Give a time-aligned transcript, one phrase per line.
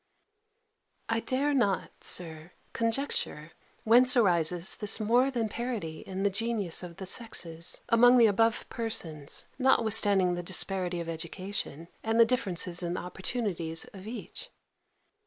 [1.09, 3.51] I dare not, Sir, conjecture
[3.83, 8.67] whence arises this more than parity in the genius of the sexes, among the above
[8.67, 14.49] persons, notwithstanding the disparity of education, and the difference in the opportunities of each.